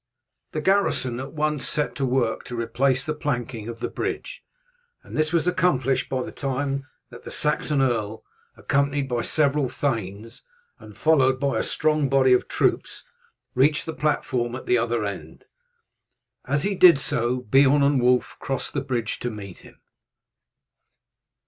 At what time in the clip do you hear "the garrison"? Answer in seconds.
0.53-1.19